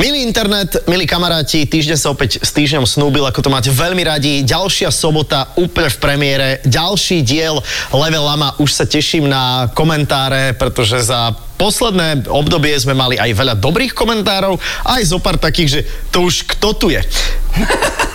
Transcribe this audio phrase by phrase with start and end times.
[0.00, 4.40] Milý internet, milí kamaráti, týždeň sa opäť s týždňom snúbil, ako to máte veľmi radi.
[4.40, 7.60] Ďalšia sobota úplne v premiére, ďalší diel
[7.92, 8.56] Level Lama.
[8.56, 14.56] Už sa teším na komentáre, pretože za posledné obdobie sme mali aj veľa dobrých komentárov,
[14.88, 17.04] aj zo pár takých, že to už kto tu je.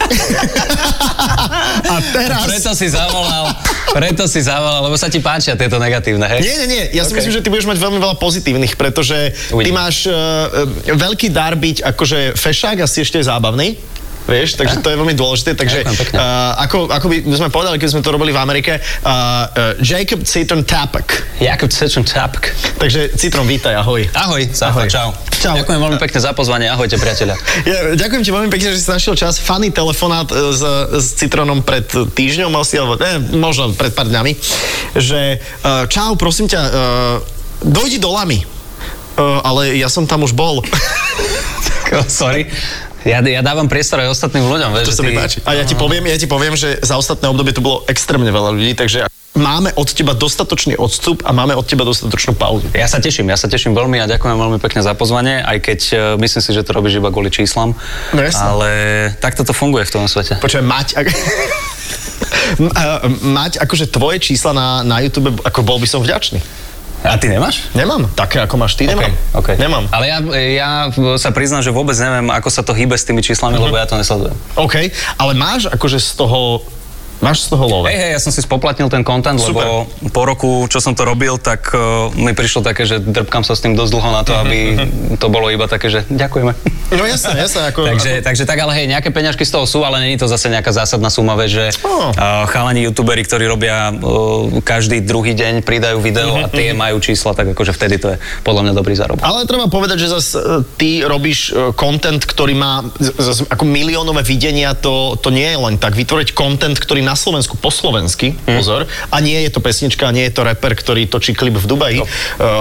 [1.88, 2.48] A teraz...
[2.48, 3.45] Preto si zavolal,
[3.93, 6.41] preto si zavolal, lebo sa ti páčia tieto negatívne, hej?
[6.43, 6.84] Nie, nie, nie.
[6.95, 9.77] Ja si myslím, že ty budeš mať veľmi veľa pozitívnych, pretože ty Uvidíme.
[9.79, 13.77] máš uh, veľký dar byť akože fešák a si ešte zábavný.
[14.27, 15.55] Vieš, takže to je veľmi dôležité.
[15.55, 19.79] Takže uh, ako, ako by sme povedali, keď sme to robili v Amerike, uh, uh,
[19.79, 21.39] Jacob Citron Tapek.
[21.39, 22.51] Jakub Cečun Čapk.
[22.76, 24.03] Takže Citron, vítaj, ahoj.
[24.12, 24.91] Ahoj, Safa, Ahoj.
[24.91, 25.15] čau.
[25.38, 25.54] Čau.
[25.54, 27.36] Ďakujem veľmi pekne za pozvanie, ahojte priateľa.
[27.70, 29.38] Ja, ďakujem ti veľmi pekne, že si našiel čas.
[29.38, 30.62] Funny telefonát e, s,
[30.98, 34.34] s Citronom pred týždňom asi, alebo ne, možno pred pár dňami,
[34.98, 36.62] že uh, čau, prosím ťa,
[37.62, 38.46] dojdi do Lamy.
[39.18, 40.62] Ale ja som tam už bol.
[42.05, 42.49] Sorry.
[43.01, 45.38] Ja, ja dávam priestor aj ostatným ľuďom, vieš, To sa mi ty- páči.
[45.48, 48.51] A ja ti poviem, ja ti poviem, že za ostatné obdobie tu bolo extrémne veľa
[48.51, 49.07] ľudí, takže
[49.38, 52.68] máme od teba dostatočný odstup a máme od teba dostatočnú pauzu.
[52.71, 55.79] Ja sa teším, ja sa teším veľmi a ďakujem veľmi pekne za pozvanie, aj keď
[55.88, 57.77] uh, myslím si, že to robíš iba kvôli číslam.
[58.10, 58.41] No jasné.
[58.41, 58.70] Ale
[59.16, 60.38] takto to funguje v tom svete.
[60.38, 60.88] Počujem, mať...
[60.96, 61.07] Ak...
[62.74, 66.41] A- mať akože tvoje čísla na, na YouTube, ako bol by som vďačný.
[67.06, 67.69] A ty nemáš?
[67.72, 68.09] Nemám.
[68.12, 69.13] Také, ako máš ty, nemám.
[69.31, 69.53] Okay.
[69.56, 69.85] Nemám.
[69.88, 70.69] Ale ja, ja
[71.16, 73.63] sa priznám, že vôbec neviem, ako sa to hýbe s tými číslami, Mhm.
[73.63, 74.34] lebo ja to nesledujem.
[74.56, 74.75] OK,
[75.13, 76.66] ale máš akože z toho,
[77.19, 77.85] máš z toho love.
[77.85, 79.62] Hej, hej, ja som si spoplatnil ten content, Super.
[79.62, 79.73] lebo
[80.09, 81.79] po roku, čo som to robil, tak uh,
[82.13, 84.59] mi prišlo také, že drpkám sa s tým dosť dlho na to, aby
[85.22, 86.53] to bolo iba také, že ďakujeme.
[86.90, 87.62] No jasné, jasné.
[87.68, 90.47] Ako, takže, takže tak, ale hej, nejaké peňažky z toho sú, ale není to zase
[90.47, 92.09] nejaká zásadná suma, vieš, že Oh.
[92.09, 93.97] uh, chalani youtuberi, ktorí robia uh,
[94.61, 98.61] každý druhý deň, pridajú video a tie majú čísla, tak akože vtedy to je podľa
[98.63, 99.19] mňa dobrý zárobok.
[99.19, 100.38] Ale treba povedať, že zase
[100.75, 105.75] ty robíš content, ktorý má z- z- ako miliónové videnia, to, to nie je len
[105.75, 105.94] tak.
[105.94, 110.35] Vytvoriť content, ktorý na Slovensku po slovensky, pozor, a nie je to pesnička, nie je
[110.35, 112.06] to rapper, ktorý točí klip v Dubaji, no.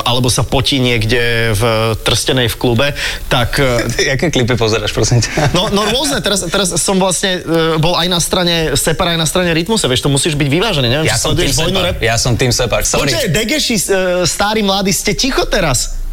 [0.06, 1.62] alebo sa potí niekde v
[2.06, 2.86] Trstenej v klube,
[3.26, 3.82] tak e,
[4.14, 5.50] Jaké klipy pozeráš, prosím ťa?
[5.50, 9.26] No, no rôzne, teraz, teraz som vlastne uh, bol aj na strane Separa, aj na
[9.26, 11.82] strane Rytmusa, vieš, to musíš byť vyvážený, neviem, Ja som tým separ.
[11.82, 11.98] rap.
[11.98, 12.86] Ja som tým separ.
[12.86, 13.10] Sorry.
[13.10, 16.05] Počkaj, Degeši, uh, starí mladí, ste ticho teraz.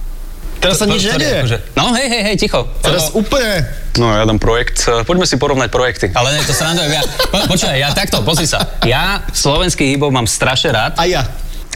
[0.63, 1.40] Teraz sa To- nič nedieje.
[1.44, 2.63] akože- No hej, hej, hej, ticho.
[2.79, 3.68] Teraz Lebo- úplne...
[3.94, 4.88] No, ja dám projekt.
[4.88, 6.07] Eh, Poďme si porovnať projekty.
[6.16, 8.79] Ale nie, to sa nám ja, po, Počúvaj, ja takto, pozri sa.
[8.88, 10.96] Ja slovenský hip mám strašne rád.
[10.97, 11.22] A ja.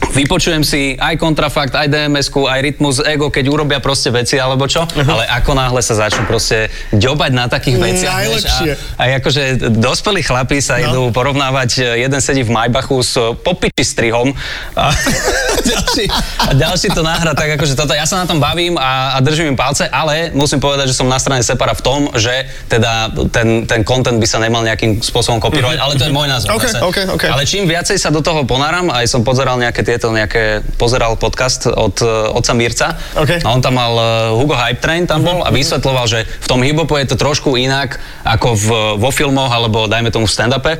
[0.08, 4.84] Vypočujem si aj kontrafakt, aj dms aj rytmus, ego, keď urobia proste veci alebo čo,
[4.86, 5.04] Mhm.
[5.06, 8.14] ale ako náhle sa začnú proste ďobať na takých veciach.
[8.18, 8.70] Najlepšie.
[8.94, 10.84] A, a akože dospelí chlapí sa No.
[10.86, 14.32] idú porovnávať, jeden sedí v Majbachu s popiči strihom
[14.72, 14.90] a
[15.68, 16.04] ďalší,
[16.40, 19.48] a ďalší to nahra, tak akože toto, ja sa na tom bavím a, a držím
[19.48, 22.32] im palce, ale musím povedať, že som na strane Separa v tom, že
[22.66, 26.48] teda ten, ten content by sa nemal nejakým spôsobom kopírovať, ale to je môj názor.
[26.48, 26.56] Mhm.
[26.56, 26.80] OK, zase.
[26.80, 27.24] OK, OK.
[27.26, 31.68] Ale čím viacej sa do toho ponáram, aj som pozeral nejaké tieto, nejaké, pozeral podcast
[31.68, 32.86] od uh, otca Mirca.
[33.16, 33.42] OK.
[33.42, 36.60] A on tam mal uh, Hugo Hype Train tam bol a vysvetloval, že v tom
[36.62, 38.68] hip-hopu je to trošku inak ako v,
[39.00, 40.72] vo filmoch alebo dajme tomu v stand-upe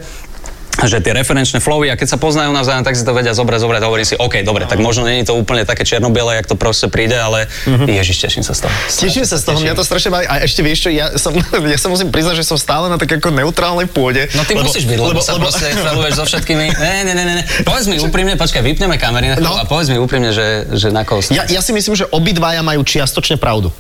[0.87, 3.81] že tie referenčné flowy a keď sa poznajú navzájom, tak si to vedia zobrať, zobrať
[3.83, 6.55] a hovorím si, OK, dobre, tak možno nie je to úplne také čierno-biele, jak to
[6.55, 8.73] proste príde, ale ježiš, teším sa z toho.
[8.87, 10.27] Teším sa z toho, mňa to strašne baví.
[10.31, 11.35] A ešte vieš čo, ja, som,
[11.75, 14.31] ja sa musím priznať, že som stále na tak ako neutrálnej pôde.
[14.39, 16.67] No ty lebo, musíš byť, lebo, lebo sa lebo, proste feluješ so všetkými.
[16.79, 17.45] Ne, ne, ne, ne, ne.
[17.67, 19.57] Povedz mi úprimne, počkaj, vypneme kamery na No.
[19.57, 22.85] a povedz mi úprimne, že, že na koho Ja, ja si myslím, že obidvaja majú
[22.85, 23.73] čiastočne pravdu.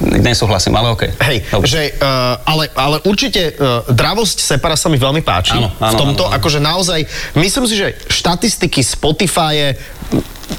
[0.00, 1.06] Nesúhlasím, ale OK.
[1.22, 1.66] Hej, Dobre.
[1.70, 5.54] že, uh, ale, ale určite uh, dravosť Separa sa mi veľmi páči.
[5.54, 6.38] Áno, áno, v tomto, áno, áno.
[6.42, 7.00] akože naozaj,
[7.38, 9.78] myslím si, že štatistiky Spotify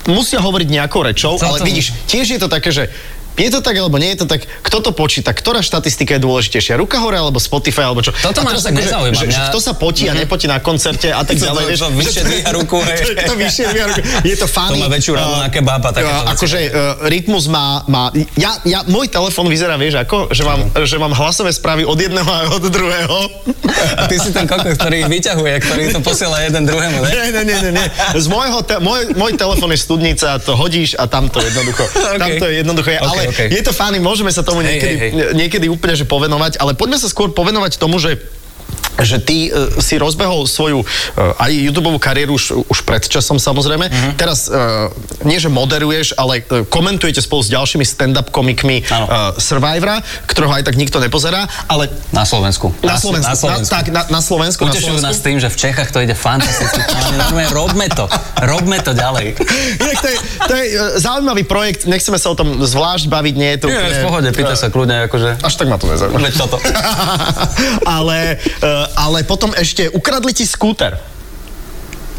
[0.08, 2.90] musia hovoriť nejakou rečou, Co ale vidíš, tiež je to také, že
[3.38, 6.76] je to tak, alebo nie je to tak, kto to počíta, ktorá štatistika je dôležitejšia,
[6.76, 8.12] ruka hore, alebo Spotify, alebo čo.
[8.14, 11.10] Toto ma tak akože, nezaujíma, Že, že mňa- kto sa potí a nepotí na koncerte
[11.10, 11.64] a tak ďalej.
[11.68, 12.98] vieš, vyššie dvíha ruku, hej.
[13.22, 14.00] to vyššie dvíha ruku.
[14.24, 14.80] Je to funny.
[14.80, 16.32] To má väčšiu ranu Uh, na kebab a takéto veci.
[16.32, 16.72] Akože uh,
[17.06, 21.52] rytmus má, má ja, ja, môj telefon vyzerá, vieš, ako, že mám, že mám hlasové
[21.52, 23.18] správy od jedného a od druhého.
[23.96, 27.10] A ty si ten kokos, ktorý ich vyťahuje, ktorý to posiela jeden druhému, ne?
[27.10, 27.86] Nie, nie, nie, nie.
[28.14, 31.84] Z môjho te- môj, môj telefon je studnica, to hodíš a tam to jednoducho,
[32.14, 32.18] OK.
[32.18, 33.00] tam to je jednoducho je.
[33.02, 33.42] OK, ale OK.
[33.50, 35.34] je to fajn, môžeme sa tomu Hej, niekedy, hej, hej.
[35.34, 38.22] niekedy úplne že povenovať, ale poďme sa skôr povenovať tomu, že
[39.02, 43.86] že ty uh, si rozbehol svoju uh, aj YouTube kariéru už, už pred časom samozrejme.
[43.88, 44.14] Uh-huh.
[44.16, 44.92] Teraz uh,
[45.24, 49.06] nie, že moderuješ, ale uh, komentujete spolu s ďalšími stand-up komikmi Áno.
[49.06, 50.00] uh, Survivora,
[50.30, 52.72] ktorého aj tak nikto nepozerá, ale Na Slovensku.
[52.82, 53.32] na Slovensku.
[53.32, 53.72] Na Slovensku.
[53.72, 54.62] Na, tak, na, na Slovensku.
[54.66, 56.82] na Utešujú nás tým, že v Čechách to ide fantasticky.
[57.20, 58.06] Normálne robme to.
[58.42, 59.38] Robme to ďalej.
[59.80, 63.52] Inak to je, to je uh, zaujímavý projekt, nechceme sa o tom zvlášť baviť, nie
[63.56, 65.42] je to Nie, v pohode, pýtaj sa kľudne, akože...
[65.42, 66.18] Až tak ma to nezaujíma.
[66.20, 66.58] Veď toto.
[67.98, 70.94] ale, uh, ale potom ešte ukradli ti skúter.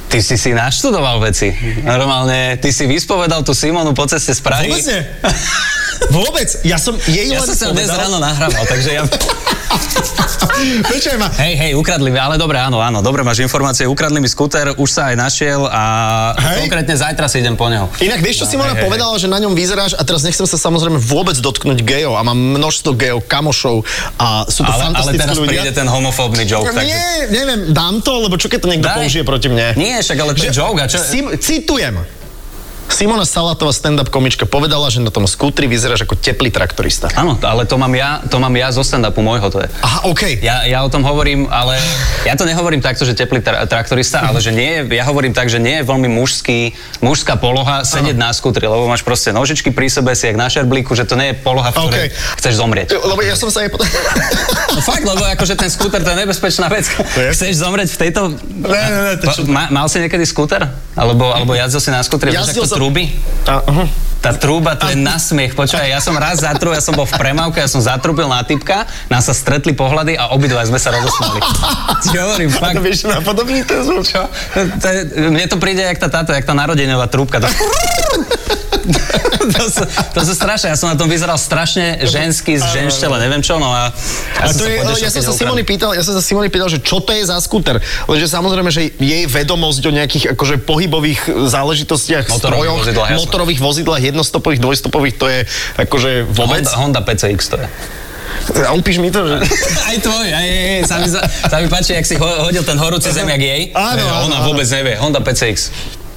[0.06, 1.50] Ty si si naštudoval veci.
[1.82, 4.70] Normálne, ty si vyspovedal tú Simonu po ceste z Prahy.
[4.70, 5.02] Vôbec nie.
[6.16, 6.48] Vôbec.
[6.62, 9.02] Ja som jej Ja len som sa dnes povedal- ráno nahrával, takže ja...
[10.90, 11.28] Počkaj ma.
[11.36, 14.88] Hej, hej, ukradli mi, ale dobre, áno, áno, dobre máš informácie, ukradli mi skúter, už
[14.88, 15.82] sa aj našiel a
[16.32, 16.64] Hej.
[16.64, 17.90] konkrétne zajtra si idem po neho.
[17.98, 20.56] Inak vieš, čo Simona hej, hej, povedala, že na ňom vyzeráš a teraz nechcem sa
[20.56, 23.82] samozrejme vôbec dotknúť gejov a mám množstvo gejov, kamošov
[24.16, 25.50] a sú to Ale, ale fantastickí teraz ľudia.
[25.52, 26.70] príde ten homofóbny joke.
[26.70, 28.96] takže- Nie, neviem, dám to, lebo čo keď to niekto Daj.
[28.96, 29.74] použije proti mne?
[29.74, 30.78] Nie, však ale to je joke.
[30.78, 30.98] A čo...
[31.36, 32.15] Citujem.
[32.86, 37.10] Simona Salatová, stand-up komička, povedala, že na tom skútri vyzeráš ako teplý traktorista.
[37.12, 39.68] Áno, ale to mám ja, to mám ja zo stand-upu môjho to je.
[39.76, 40.40] Aha, OK.
[40.40, 41.76] Ja, ja o tom hovorím, ale
[42.22, 45.46] ja to nehovorím takto, že teplý tra- traktorista, ale že nie, je- ja hovorím tak,
[45.46, 49.86] že nie je veľmi mužský, mužská poloha sedieť na skútri, lebo máš proste nožičky pri
[49.86, 52.16] sebe, si jak na šerblíku, že to nie je poloha, v ktorej OK.
[52.38, 52.88] chceš zomrieť.
[52.96, 53.86] Lebo ja som sa aj potom...
[54.68, 56.86] No fakt, lebo akože ten skúter to je nebezpečná vec.
[56.86, 57.28] je.
[57.30, 58.20] Chceš zomrieť v tejto...
[58.56, 60.64] Ne, ne, ne, to čo- Ma, mal si niekedy skúter?
[60.92, 62.28] Alebo, alebo jazdil si na skútri?
[62.30, 62.64] Jazdil
[63.48, 63.88] A, uh-huh.
[64.26, 65.54] Tá trúba, to je nasmiech.
[65.54, 68.82] Počúvaj, ja som raz zatrúbil, ja som bol v premávke, ja som zatrúbil na typka,
[69.06, 71.38] nás sa stretli pohľady a obidva sme sa rozosmali.
[72.02, 72.74] Ti hovorím, A fakt.
[72.74, 74.02] to vieš napodobniť ten zvuk?
[74.02, 74.26] Čo?
[74.82, 75.00] To je,
[75.30, 77.38] mne to príde jak tá táto, jak tá narodenová trúbka.
[77.38, 77.46] To...
[79.56, 79.82] to, sú,
[80.14, 83.70] to sú strašné, ja som na tom vyzeral strašne ženský, z ženštele, neviem čo, no
[83.70, 83.90] a...
[84.40, 86.68] A som to je, potešil, ja som sa Simony pýtal, ja som sa Simony pýtal,
[86.70, 87.82] že čo to je za skúter.
[88.06, 94.02] Lenže samozrejme, že jej vedomosť o nejakých akože pohybových záležitostiach, Motorových strojoch, vozidlách, motorových vozidlách,
[94.14, 95.38] jednostopových, dvojstopových, to je
[95.80, 96.64] akože vôbec.
[96.66, 97.68] Honda, Honda PCX to je.
[98.66, 99.36] A upíš mi to, že...
[99.90, 102.78] Aj tvoj, aj, aj, sa mi, sa, sa mi páči, jak si ho, hodil ten
[102.78, 103.70] horúci zemiak jej.
[103.74, 104.46] Áno, Ona áno.
[104.50, 104.94] vôbec nevie.
[104.98, 105.70] Honda PCX.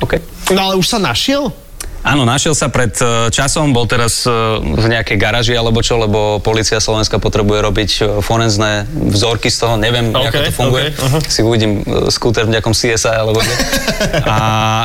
[0.04, 0.22] OK.
[0.54, 1.54] No ale už sa našiel?
[2.00, 6.40] Áno, našiel sa pred e, časom, bol teraz e, v nejakej garáži alebo čo, lebo
[6.40, 10.88] policia Slovenska potrebuje robiť e, forenzné vzorky z toho, neviem, OK, ako to funguje.
[10.96, 11.18] OK, aha.
[11.28, 13.56] Si uvidím skúter v nejakom CSI alebo kde.
[14.24, 14.36] A,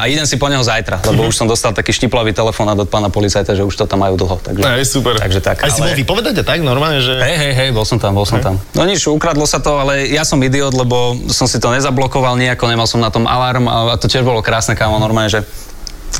[0.03, 3.09] a idem si po neho zajtra, lebo už som dostal taký štiplavý telefón od pána
[3.15, 4.37] policajta, že už to tam majú dlho.
[4.43, 5.15] Takže, Aj, super.
[5.15, 5.63] Takže tak.
[5.63, 7.15] Aj si bol vypovedať tak normálne, že...
[7.15, 8.59] Hej, hej, hej, bol som tam, bol som tam.
[8.75, 12.67] No nič, ukradlo sa to, ale ja som idiot, lebo som si to nezablokoval nejako,
[12.67, 15.47] nemal som na tom alarm a to tiež bolo krásne, kámo, normálne, že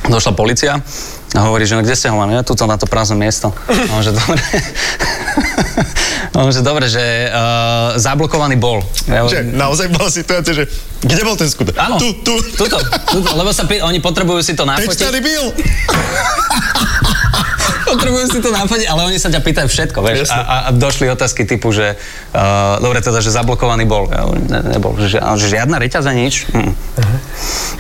[0.07, 0.83] došla policia
[1.35, 2.33] a hovorí, že no, kde ste ho mali?
[2.33, 3.51] Ja tuto na to prázdne miesto.
[3.67, 4.39] A on, že dobre.
[6.39, 8.83] on, že dobre, že uh, zablokovaný bol.
[9.11, 10.65] Ja, Že naozaj bola situácia, že
[11.03, 11.75] kde bol ten skúter?
[11.75, 12.39] Áno, Tu, tu.
[12.55, 12.79] Tuto,
[13.11, 15.05] tuto, lebo sa, oni potrebujú si to Teď nafotiť.
[15.05, 15.45] tady byl.
[17.95, 20.29] Potrebujú si to nafotiť, ale oni sa ťa pýtajú všetko, vieš.
[20.31, 24.11] A, a, a došli otázky typu, že uh, dobre teda, že zablokovaný bol.
[24.51, 26.51] Ne, nebol, že, že, žiadna reťaza, nič.
[26.51, 26.75] Mm.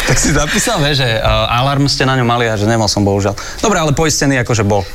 [0.07, 3.03] Tak si zapísal, vieš, že uh, alarm ste na ňom mali a že nemal som
[3.03, 3.35] bohužiaľ.
[3.59, 4.87] Dobre, ale poistený akože bol.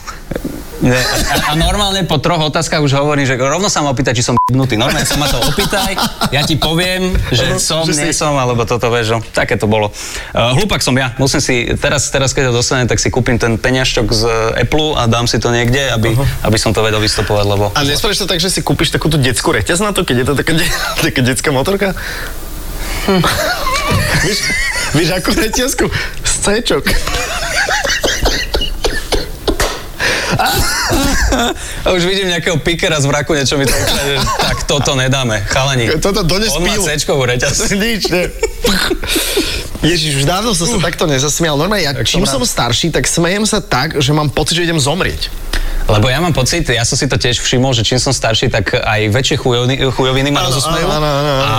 [0.80, 4.40] A, a normálne po troch otázkach už hovorím, že rovno sa ma opýta, či som
[4.48, 4.80] jebnutý.
[4.80, 5.92] Normálne sa ma to opýtaj,
[6.32, 9.68] ja ti poviem, že som, Že si- nie som, alebo toto, vieš, no, také to
[9.68, 9.92] bolo.
[10.32, 13.60] Uh, hlupak som ja, musím si, teraz, teraz keď ho dostanem, tak si kúpim ten
[13.60, 14.24] peňažčok z
[14.56, 16.16] Apple a dám si to niekde, aby,
[16.48, 17.76] aby som to vedel vystupovať, lebo...
[17.76, 20.34] A nespravíš to tak, že si kúpiš takúto detskú reťaz na to, keď je to
[20.40, 20.72] taká, de-
[21.04, 21.92] taká detská motorka?
[24.20, 24.40] Víš,
[24.94, 25.86] víš, akú reťazku?
[26.22, 26.84] Z C-čok.
[31.86, 35.42] A už vidím nejakého pikera z vraku, niečo mi to ukáže, že tak toto nedáme,
[35.50, 35.90] chalani.
[35.98, 36.78] Toto dones On má.
[36.78, 37.72] C-čkovú reťaz.
[37.80, 38.30] Nič, ne.
[39.80, 41.56] Ježiš, už dávno som sa takto nezasmial.
[41.56, 45.32] Normálne, ja čím som starší, tak smejem sa tak, že mám pocit, že idem zomrieť.
[45.90, 48.78] Lebo ja mám pocit, ja som si to tiež všimol, že čím som starší, tak
[48.78, 50.86] aj väčšie chujoviny, chujoviny ma rozosmejú.
[50.86, 51.54] A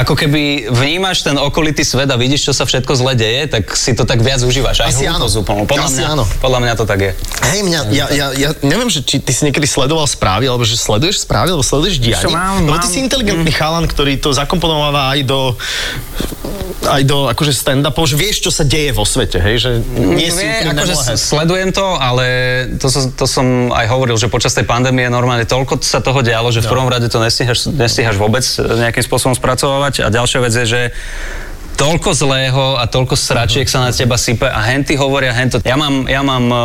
[0.00, 3.92] ako keby vnímaš ten okolitý svet a vidíš, čo sa všetko zle deje, tak si
[3.92, 4.88] to tak viac užívaš.
[4.88, 5.28] Aj Asi áno.
[5.28, 5.68] úplnú.
[5.68, 6.24] Podľa, Asi mňa, áno.
[6.40, 7.12] podľa mňa to tak je.
[7.52, 10.80] Hej, mňa, ja, ja, ja neviem, že či ty si niekedy sledoval správy, alebo že
[10.80, 12.24] sleduješ správy, alebo sleduješ dianie.
[12.24, 12.94] Čo mám, Lebo ty mám.
[12.96, 15.40] si inteligentný chalan, ktorý to zakomponováva aj do
[16.86, 20.46] aj do akože stand-upov, že vieš, čo sa deje vo svete, hej, že nie si
[20.46, 22.26] úplne akože sledujem to, ale
[22.78, 26.62] to, to som aj hovoril, že počas tej pandémie normálne toľko sa toho dialo, že
[26.62, 30.04] v prvom rade to nestíhaš, nestíhaš vôbec nejakým spôsobom spracovávať.
[30.04, 30.80] A ďalšia vec je, že
[31.76, 35.60] toľko zlého a toľko sračiek sa na teba sype a henty hovoria hento.
[35.60, 36.58] Ja mám, ja mám uh,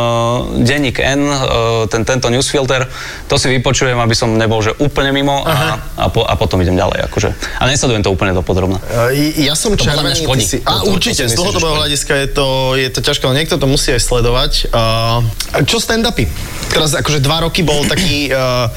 [0.64, 2.88] denník N, uh, ten, tento newsfilter,
[3.28, 6.74] to si vypočujem, aby som nebol že úplne mimo a, a, po, a potom idem
[6.80, 7.12] ďalej.
[7.12, 7.28] Akože.
[7.60, 8.80] A nesledujem to úplne dopodrobne.
[8.88, 10.44] Uh, ja som mňa červený, škodí.
[10.48, 10.56] si...
[10.64, 12.46] To- A to- to určite, z dlhodobého hľadiska je to,
[12.80, 14.52] je to ťažké, ale niekto to musí aj sledovať.
[14.72, 15.20] Uh,
[15.68, 16.24] čo stand-upy?
[16.72, 18.72] Teraz akože dva roky bol taký uh,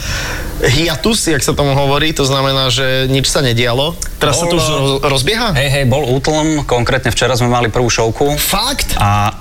[0.63, 3.97] hiatus, jak sa tomu hovorí, to znamená, že nič sa nedialo.
[4.17, 4.67] Teraz sa to už
[5.03, 5.51] rozbieha?
[5.51, 8.95] Hej, hej, bol útlom, konkrétne včera sme mali prvú šovku Fakt?
[8.95, 9.35] a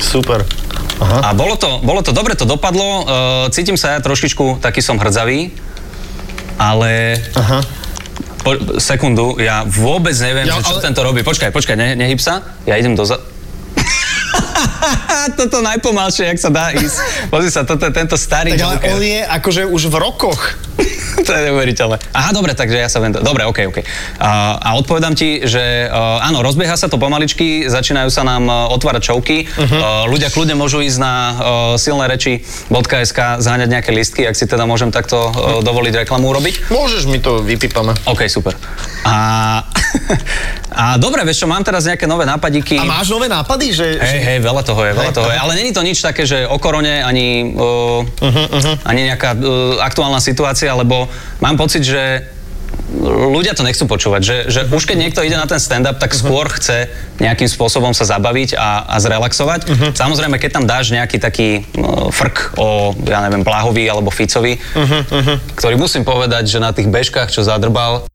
[0.00, 0.40] Super.
[1.00, 1.32] Aha.
[1.32, 3.04] A bolo to, bolo to dobre, to dopadlo.
[3.04, 3.04] Uh,
[3.52, 5.52] cítim sa ja trošičku, taký som hrdzavý,
[6.56, 7.20] ale...
[7.36, 7.60] Aha.
[8.40, 11.20] Po, sekundu, ja vôbec neviem, Ja, že čo ale- tento robí.
[11.20, 12.40] Počkaj, počkaj, ne, nehyb sa.
[12.64, 13.20] Ja idem doza...
[15.38, 17.30] toto najpomalšie, jak sa dá ísť.
[17.32, 20.40] Pozri sa, toto, tento starý Tak ale on je akože už v rokoch.
[21.26, 21.96] to je neuveriteľné.
[22.16, 23.12] Aha, dobre, takže ja sa viem...
[23.12, 23.78] Dobre, OK, OK.
[24.20, 28.74] A, a odpovedám ti, že uh, áno, rozbieha sa to pomaličky, začínajú sa nám uh,
[28.74, 29.44] otvárať čovky.
[29.44, 29.60] Uh-huh.
[29.60, 31.34] Uh, ľudia kľudne môžu ísť na uh,
[31.76, 36.72] silné reči.sk zháňať nejaké listky, ak si teda môžem takto uh, dovoliť reklamu urobiť.
[36.72, 37.92] Môžeš, my to vypípame.
[38.08, 38.56] OK, super.
[39.04, 39.14] A,
[40.82, 42.78] a dobre, vieš čo, mám teraz nejaké nové nápadíky.
[42.80, 43.86] A máš nové nápady, že...
[44.00, 45.38] Hej, hej, veľa toho je, veľa toho je.
[45.38, 50.18] Ale není to nič také, že o korone, ani, uh, Mhm, ani nejaká uh, aktuálna
[50.18, 51.06] situácia, lebo
[51.38, 52.26] mám pocit, že
[53.30, 54.74] ľudia to nechcú počúvať, že, že Mhm.
[54.74, 56.90] už keď niekto ide na ten stand-up, tak skôr chce
[57.22, 59.60] nejakým spôsobom sa zabaviť a, a zrelaxovať.
[59.70, 59.86] Mhm.
[59.94, 65.54] Samozrejme, keď tam dáš nejaký taký uh, frk o, ja neviem, Blahovi alebo Ficovi, Mhm,
[65.54, 68.09] ktorý musím povedať, že na tých bežkách, čo zadrbal,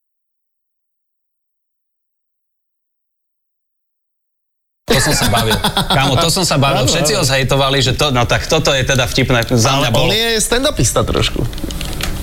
[4.95, 5.57] To som sa bavil.
[5.91, 6.87] Kámo, to som sa bavil.
[6.87, 9.43] Všetci ho zhejtovali, že to, no tak toto je teda vtipné.
[9.51, 10.07] Za mňa bolo.
[10.07, 11.43] on je stand-upista trošku.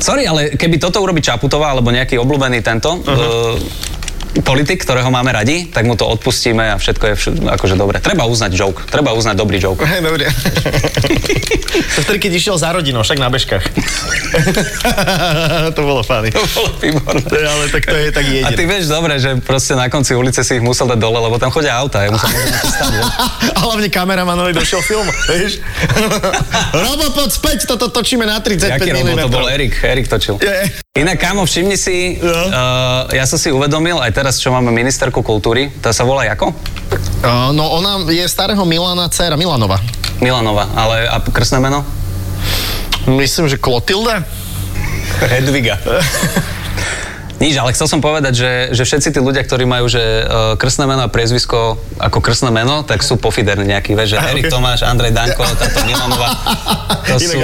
[0.02, 3.54] Sorry, ale keby toto urobí Čaputová alebo nejaký obľúbený tento uh-huh.
[4.40, 8.00] Politik, ktorého máme radi, tak mu to odpustíme a všetko je všet, akože dobre.
[8.00, 8.80] Treba uznať joke.
[8.88, 9.84] Treba uznať dobrý joke.
[9.84, 10.32] Hej, dobre.
[11.92, 13.64] to vtedy, keď išiel za rodinou, však na bežkách.
[15.76, 16.32] to bolo funny.
[16.32, 17.28] To bolo výborné.
[17.28, 20.16] To je, ale tak to je tak A ty vieš dobre, že proste na konci
[20.16, 22.32] ulice si ich musel dať dole, lebo tam chodia auta, ja musel.
[23.56, 25.60] A hlavne kameramanovi došiel film, vieš?
[26.88, 30.40] Robo, poď späť, toto točíme na 35 Jaký to bol Erik, Erik točil.
[30.40, 30.72] Je.
[30.92, 32.28] Inak, kámo, všimni si, No.
[32.30, 36.54] uh, ja som si uvedomil, aj teraz, čo máme ministerku kultúry, tá sa volá ako?
[37.26, 39.82] Uh, no ona je starého Milana dcera, Milanova.
[40.22, 41.82] Milanova, ale a krstné meno?
[43.10, 44.22] Myslím, že Klotilda?
[45.26, 45.82] Hedviga.
[47.42, 50.86] Nič, ale chcel som povedať, že, že všetci tí ľudia, ktorí majú že uh, krstné
[50.86, 54.54] meno a priezvisko ako krstné meno, tak sú pofiderní nejakí, vieš, že Erik ok.
[54.54, 56.38] Tomáš, Andrej Danko, táto Milanova.
[57.10, 57.34] To sú,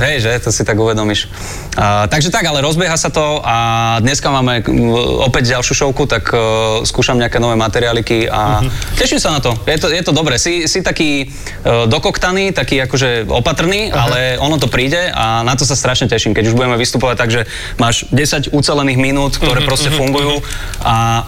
[0.00, 1.28] hej, že, to si tak uvedomíš.
[1.76, 3.56] Uh, takže tak, ale rozbieha sa to a
[4.00, 4.64] dneska máme
[5.20, 8.70] opäť ďalšiu šovku, tak uh, skúšam nejaké nové materiáliky a Mhm.
[8.96, 9.52] teším sa na to.
[9.68, 10.40] Je to, je to dobré.
[10.40, 15.68] Si, si taký uh, dokoktaný, taký akože opatrný, ale ono to príde a na to
[15.68, 17.42] sa strašne teším, keď už budeme vystupovať tak, že
[17.76, 20.40] máš 10 ucelených minút, ktoré Mhm, proste fungujú
[20.82, 21.26] a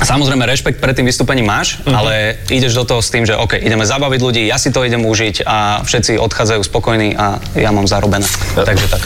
[0.00, 1.92] Samozrejme, rešpekt pred tým vystúpením máš, Mhm.
[1.92, 2.12] ale
[2.48, 5.44] ideš do toho s tým, že OK, ideme zabaviť ľudí, ja si to idem užiť
[5.44, 8.24] a všetci odchádzajú spokojní a ja mám zarobené.
[8.56, 9.02] Takže tak.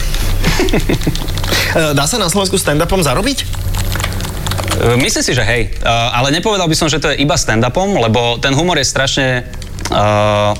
[1.75, 3.37] Uh, Dá sa na Slovensku stand-upom zarobiť?
[3.43, 7.99] E, Myslím si, že hej, Uh, ale nepovedal by som, že to je iba stand-upom,
[7.99, 9.43] lebo ten humor je strašne
[9.91, 10.55] uh,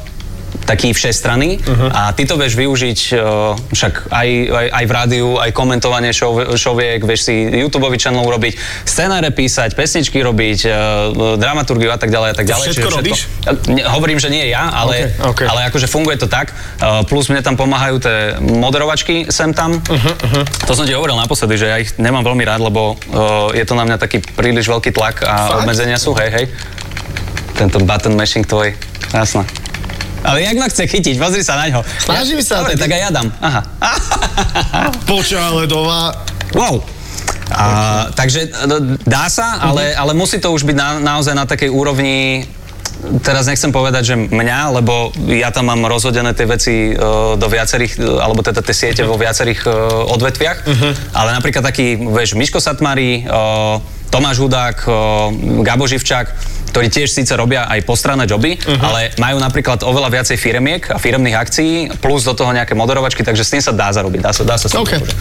[0.64, 1.90] taký všestranný uh-huh.
[1.92, 6.32] a ty to vieš využiť uh, však aj, aj, aj v rádiu, aj komentovanie show,
[6.56, 8.56] showiek, vieš si YouTube channel urobiť,
[8.88, 10.74] scenáre písať, pesničky robiť, uh,
[11.36, 12.66] dramaturgiu a tak ďalej a tak ďalej.
[12.72, 13.20] všetko Čiže robíš?
[13.92, 15.52] Hovorím, že nie ja, ale, Ok, ok.
[15.52, 16.56] ale akože funguje to tak.
[16.80, 19.78] Uh, plus mne tam pomáhajú tie moderovačky sem tam.
[19.78, 23.66] Uh-huh, To som ti hovoril naposledy, že ja ich nemám veľmi rád, lebo uh, je
[23.68, 25.66] to na mňa taký príliš veľký tlak a Fakt?
[25.66, 26.46] obmedzenia sú, hej, hej.
[27.56, 28.76] Tento button mashing tvoj,
[29.16, 29.65] jasné.
[30.26, 31.16] Ale jak ma chce chytiť?
[31.22, 31.86] Pozri sa na ňo.
[32.02, 33.28] Snažím sa, Dobre, tak- aj ja dám.
[33.40, 33.62] Aha.
[35.10, 36.12] Poča, ale doma...
[36.58, 36.82] Wow.
[37.54, 38.66] A, takže e,
[39.06, 42.42] dá sa, ale, ale musí to už byť na, naozaj na takej úrovni
[43.22, 47.94] teraz nechcem povedať, že mňa, lebo ja tam mám rozhodené tie veci uh, do viacerých,
[48.02, 49.72] uh, alebo teda tie siete vo viacerých uh,
[50.16, 50.58] odvetviach,
[51.14, 54.96] ale napríklad taký, vieš, Miško Satmari, uh, Tomáš Hudák, uh,
[55.64, 60.92] Gabo Živčák, ktorí tiež síce robia aj postranné joby, ale majú napríklad oveľa viacej firemiek
[60.92, 64.36] a firemných akcií, plus do toho nejaké moderovačky, takže s tým sa dá zarobiť, dá
[64.36, 64.92] sa, dá sa s tým OK.
[65.00, 65.16] akože.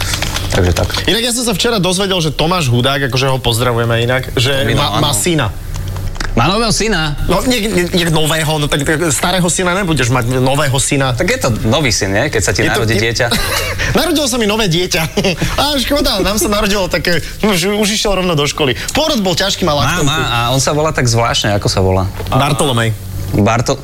[0.51, 0.89] Takže tak.
[1.07, 4.99] Inak ja som sa včera dozvedel, že Tomáš Hudák, akože ho pozdravujeme inak, že má,
[4.99, 5.55] má syna.
[6.35, 7.15] Má nového syna.
[7.25, 11.15] No, nie, nie, nie nového, no tak, tak starého syna nebudeš mať, nového syna.
[11.15, 12.27] Tak je to nový syn, nie?
[12.27, 13.27] Keď sa ti Je to- narodí je- dieťa.
[13.99, 15.01] Narodilo sa mi nové dieťa.
[15.63, 18.75] A škoda, nám sa narodilo také, už, už išiel rovno do školy.
[18.91, 22.03] Pôrod bol ťažký, mal Má, má, a on sa volá tak zvláštne, ako sa volá?
[22.27, 22.91] Bartolomej.
[23.31, 23.79] Bartol...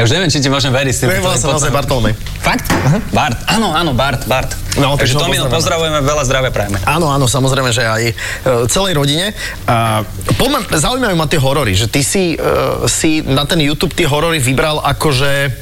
[0.00, 1.12] Ja už neviem, či ti môžem veriť s tým.
[1.20, 2.16] Volá sa naozaj Bartolomej.
[2.40, 2.72] Fakt?
[3.12, 4.56] Bart, áno, áno, Bart, Bart.
[4.80, 6.00] No, Takže Tomino, pozdravujeme.
[6.00, 6.80] veľa zdravia prajeme.
[6.88, 8.14] Áno, áno, samozrejme, že aj e,
[8.72, 9.36] celej rodine.
[9.68, 10.00] A
[10.40, 12.40] poďme, zaujímajú ma tie horory, že ty si, e,
[12.88, 15.52] si na ten YouTube tie horory vybral akože,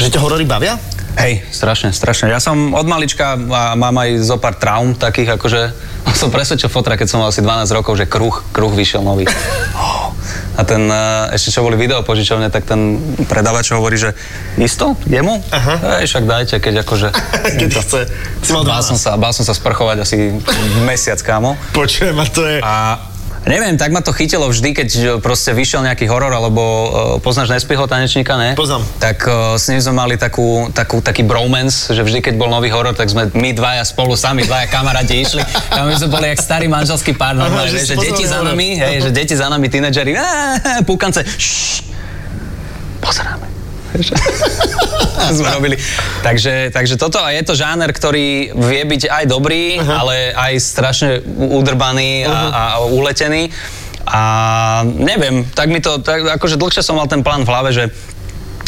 [0.00, 0.80] že ťa horory bavia?
[1.20, 2.32] Hej, strašne, strašne.
[2.32, 5.60] Ja som od malička a mám aj zo pár traum takých, akože
[6.16, 9.28] som presvedčil fotra, keď som mal asi 12 rokov, že kruh, kruh vyšiel nový.
[10.60, 14.12] A ten, eh, ešte čo boli video požičovne, tak ten predávač hovorí, že
[14.60, 15.40] isto, jemu?
[15.48, 16.04] Aha.
[16.04, 17.08] Hej, však dajte, keď akože...
[17.60, 18.00] Keď chce.
[18.44, 19.00] Si mal Bál som 12.
[19.00, 20.36] sa, bál som sa sprchovať asi
[20.84, 21.56] mesiac, kámo.
[21.72, 22.56] Počujem, a to je...
[22.60, 23.00] A
[23.48, 24.88] neviem, tak ma to chytilo vždy, keď
[25.20, 26.88] proste vyšiel nejaký horor, alebo uh,
[27.20, 28.56] poznáš Nespiho tanečníka, ne?
[28.56, 28.84] Poznám.
[29.02, 32.72] Tak uh, s ním sme mali takú, takú, taký bromance, že vždy, keď bol nový
[32.72, 35.42] horor, tak sme my dvaja spolu, sami dvaja kamaráti išli.
[35.74, 38.94] A my sme boli jak starý manželský pár, normálne, že že deti za nami, hej,
[39.04, 40.14] že deti za nami, tínedžeri,
[40.86, 41.90] púkance, šš,
[43.02, 43.49] pozeráme.
[45.36, 45.76] sme robili.
[46.22, 51.10] Takže, takže toto a je to žáner, ktorý vie byť aj dobrý, ale aj strašne
[51.36, 53.52] udrbaný a, a uletený.
[54.10, 54.22] A
[54.84, 57.84] neviem, tak mi to, tak, akože dlhšie som mal ten plán v hlave, že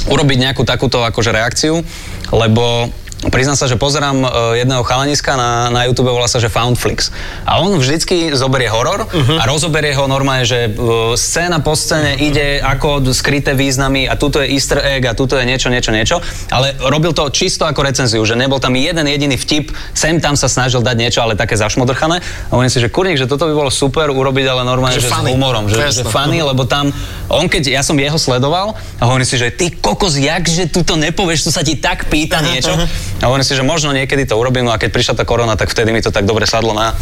[0.07, 1.83] urobiť nejakú takúto akože reakciu,
[2.31, 2.91] lebo
[3.31, 4.29] priznám sa, že pozerám e,
[4.65, 7.15] jedného chalaniska na, na YouTube, volá sa, že Foundflix.
[7.47, 10.71] A on vždycky zoberie horor a rozoberie ho normálne, že e,
[11.15, 15.45] scéna po scéne ide ako skryté významy a tuto je easter egg a tuto je
[15.47, 16.17] niečo, niečo, niečo.
[16.51, 20.51] Ale robil to čisto ako recenziu, že nebol tam jeden jediný vtip, sem tam sa
[20.51, 22.19] snažil dať niečo, ale také zašmodrchané.
[22.51, 25.11] A on si, že kurník, že toto by bolo super urobiť, ale normálne, Že že,
[25.13, 25.31] funny.
[25.31, 26.91] s humorom, že, že funny, lebo tam,
[27.29, 30.81] on keď, ja som jeho sledoval a hovorím si, že ty kokos, jak, že tu
[30.83, 32.73] to nepovieš, tu sa ti tak pýta niečo.
[33.21, 35.71] A hovorím si, že možno niekedy to urobím, no a keď prišla tá korona, tak
[35.71, 36.97] vtedy mi to tak dobre sadlo na...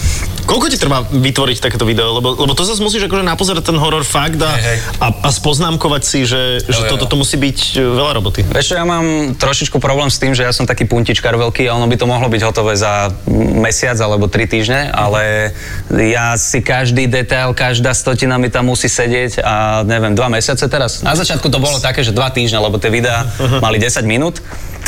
[0.44, 2.18] Koľko ti treba vytvoriť takéto video?
[2.18, 4.78] Lebo, lebo to zase musíš akože napozerať ten horor fakt a, Hej, hej.
[4.98, 7.10] a, a spoznámkovať si, že, že jo, toto jo.
[7.12, 8.40] to musí byť e, veľa roboty.
[8.44, 11.86] Vieš ja mám trošičku problém s tým, že ja som taký puntičkar veľký a ono
[11.86, 15.54] by to mohlo byť hotové za mesiac alebo tri týždne, ale
[15.88, 21.00] ja si každý detail, každá stotina mi tam musí sedieť a neviem, dva mesiace teraz.
[21.00, 23.24] Na začiatku to bolo také, že dva týždne, lebo tie videá
[23.64, 24.42] mali 10 minút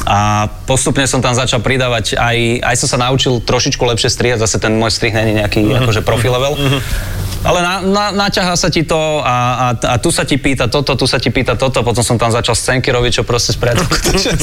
[0.06, 4.58] a postupne som tam začal pridávať aj, aj som sa naučil trošičku lepšie strihať, zase
[4.58, 6.58] ten môj strih není nejaký akože profi level.
[7.42, 10.94] Ale na, na, naťahá sa ti to a, a, a tu sa ti pýta toto,
[10.94, 13.82] tu sa ti pýta toto, potom som tam začal scénky robiť, čo proste spredu.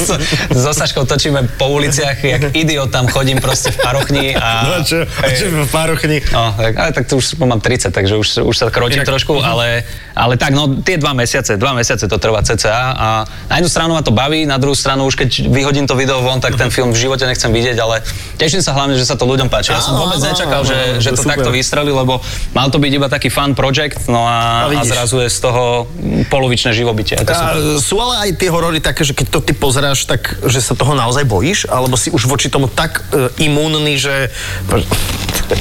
[0.52, 4.68] so Saškou točíme po uliciach, jak idiot tam chodím proste v parochni a...
[4.68, 6.20] No čo, čo v párochni?
[6.28, 9.40] No, tak, ale tak tu už mám 30, takže už, už sa kročím Inak- trošku,
[9.40, 13.08] ale, ale tak, no tie dva mesiace, dva mesiace to trvá cca a
[13.48, 16.44] na jednu stranu ma to baví, na druhú stranu už keď vyhodím to video von,
[16.44, 18.04] tak ten film v živote nechcem vidieť, ale
[18.36, 19.72] teším sa hlavne, že sa to ľuďom páči.
[19.72, 22.20] Ja som vôbec nečakal, že, že to takto vystrelí, lebo
[22.52, 25.86] mal to byť iba taký fun project, no A a, a, zrazu je z toho
[26.26, 27.14] polovičné živobytie.
[27.14, 27.30] ako.
[27.30, 27.44] A
[27.78, 30.92] sú ale aj tie horory také, že keď to ty pozeráš, tak že sa toho
[30.92, 31.66] naozaj bojíš?
[31.66, 34.28] Alebo si už voči tomu tak e, imúnny, že...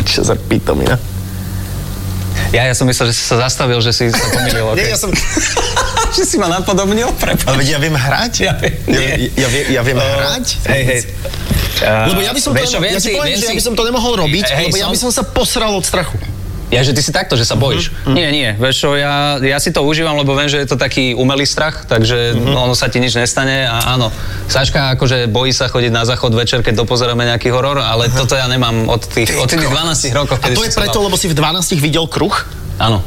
[0.06, 0.98] Čo za pitomina?
[2.50, 4.66] Ja, ja som myslel, že si sa zastavil, že si sa pomýlil.
[4.74, 4.90] Nie, Okay.
[4.90, 5.10] ja som...
[6.18, 7.46] že si ma napodobnil, prepáč.
[7.46, 8.34] Ale ja viem hrať.
[8.42, 9.30] Ja viem, ja, nie.
[9.38, 10.46] ja, viem, ja viem Uh, hrať.
[10.66, 11.00] Hej, hej.
[11.80, 14.46] Uh, Lebo ja by som, vieš to, ja si poviem, ja by som nemohol robiť,
[14.50, 16.18] Hej, lebo ja som- by som sa posral od strachu.
[16.70, 17.90] Ja, že ty si takto, že sa bojíš.
[18.06, 20.78] Mhm, Nie, nie, vieš čo, ja, ja si to užívam, lebo viem, že je to
[20.78, 22.54] taký umelý strach, takže Mhm.
[22.56, 24.14] ono sa ti nič nestane a áno.
[24.46, 28.46] Saška akože bojí sa chodiť na záchod večer, keď dopozeráme nejaký horor, ale toto ja
[28.46, 31.74] nemám od tých, od tých 12 rokov, A to je preto, lebo si v 12
[31.76, 32.34] videl kruh?
[32.78, 33.02] Áno.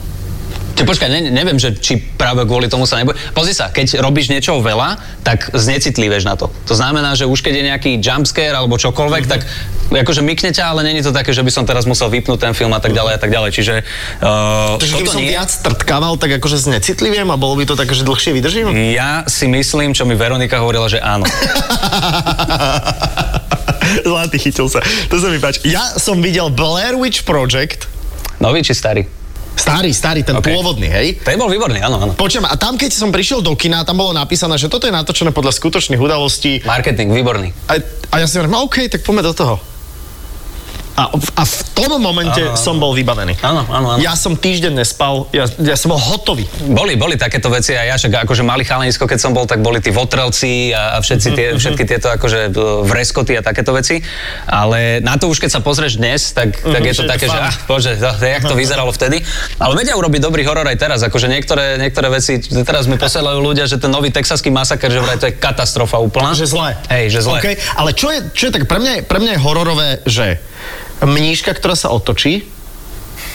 [0.72, 3.12] Čiže počkaj, ne, neviem, že či práve kvôli tomu sa neboj.
[3.36, 6.48] Pozri sa, keď robíš niečo veľa, tak znecitliveš na to.
[6.68, 9.44] To znamená, že už keď je nejaký jumpscare alebo čokoľvek, tak
[9.92, 12.72] akože mykne ťa, ale není to také, že by som teraz musel vypnúť ten film
[12.72, 13.50] a tak ďalej a tak ďalej.
[13.52, 13.74] Čiže
[14.24, 15.36] uh, Takže keby som nie.
[15.36, 18.72] viac trtkával, tak akože znecitliviem a bolo by to také, že dlhšie vydržím?
[18.96, 21.28] Ja si myslím, čo mi Veronika hovorila, že áno.
[24.08, 24.80] Zlatý, chytil sa.
[25.12, 25.68] To sa mi páči.
[25.68, 27.84] Ja som videl Blair Witch Project.
[28.40, 29.21] Nový či starý?
[29.52, 30.48] Starý, starý, ten OK.
[30.48, 31.20] pôvodný, hej?
[31.20, 32.12] Ten bol výborný, áno, áno.
[32.16, 35.30] Počujem, a tam, keď som prišiel do kina, tam bolo napísané, že toto je natočené
[35.32, 36.64] podľa skutočných udalostí.
[36.64, 37.52] Marketing, výborný.
[37.68, 37.78] A,
[38.12, 39.71] a ja si hovorím, no OK, tak poďme do toho.
[40.92, 43.40] A, v- a v tom momente Áno, som bol vybavený.
[43.40, 43.98] Áno, áno, áno.
[43.98, 46.44] Ja som týždeň nespal, ja, ja som bol hotový.
[46.68, 49.80] Boli, boli takéto veci a ja však akože malý chalanisko, keď som bol, tak boli
[49.80, 54.04] tí votrelci a, a všetci tie, všetky tieto akože e, vreskoty a takéto veci.
[54.44, 57.12] Ale na to už keď sa pozrieš dnes, tak, tak je to že je to
[57.16, 57.48] také, že fun.
[57.48, 59.24] ah, bože, to, jak to vyzeralo vtedy.
[59.56, 62.36] Ale vedia urobiť dobrý horor aj teraz, akože niektoré, niektoré veci,
[62.68, 66.36] teraz mi posielajú ľudia, že ten nový texaský masaker, že vraj to je katastrofa úplná.
[66.36, 66.68] Že zlé.
[66.92, 67.38] Hej, že zlé.
[67.40, 70.26] Okay, ale čo je, čo je tak, pre mňa, je, pre mňa je hororové, že
[71.08, 72.46] mníška, ktorá sa otočí,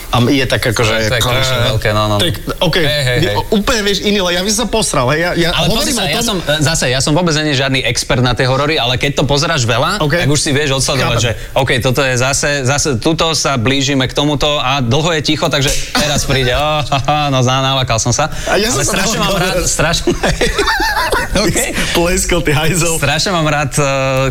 [0.08, 0.93] a je tak akože...
[1.12, 2.15] To je klišé veľké, no, no.
[2.15, 3.36] To je, OK, Hej, hej, hej.
[3.52, 5.12] úplne vieš iný, ja by som posral.
[5.12, 7.52] Hej, ja, ja Ale hovorím sa, o ja tom, som, zase, ja som vôbec nie
[7.52, 10.15] žiadny expert na tie horory, ale keď to pozeráš veľa, OK.
[10.24, 14.13] tak už si vieš odsledovať, že OK, toto je zase, zase tuto sa blížime k
[14.15, 18.32] tomuto a dlho je ticho, takže teraz príde, oh, haha, no zá, nalakal som sa.
[18.48, 20.15] A ja ale strašne mám rád, strašne,
[21.36, 21.76] okay.
[21.91, 22.96] Pleskal, ty hajzel.
[22.98, 23.76] Strašne mám rád,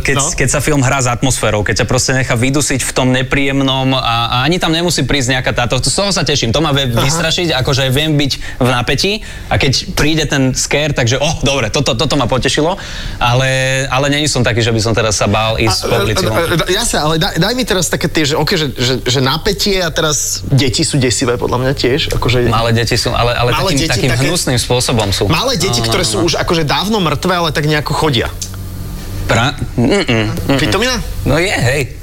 [0.03, 0.33] keď, No.
[0.33, 0.33] no?
[0.33, 4.01] keď sa film hrá s atmosférou, keď ťa proste nechá vydusiť v tom nepríjemnom a,
[4.01, 7.55] a ani tam nemusí prísť nejaká táto, z toho sa teším, to ma vie vystrašiť,
[7.55, 9.13] akože viem byť v napätí
[9.47, 12.75] a keď príde ten scare, takže oh, dobre, toto, toto ma potešilo,
[13.17, 13.49] ale,
[13.87, 15.79] ale není som taký, že by som teraz sa bál ísť.
[15.83, 16.07] A- von.
[16.07, 19.21] a- a- Jasne, ale daj, daj mi teraz také tie, že, okay, že, že, že
[19.21, 22.01] napätie a teraz deti sú desivé podľa mňa tiež.
[22.15, 25.27] Akože, Malé deti sú, ale, ale Malé takým, deti takým také- hnusným spôsobom sú.
[25.27, 26.27] malé deti, No, no, ktoré no, sú no.
[26.27, 28.29] už akože dávno mŕtve, ale tak nejako chodia.
[29.27, 29.59] Pra...
[29.75, 30.55] Mm-mm.
[30.55, 31.03] Vitamína?
[31.27, 31.96] No je, hej.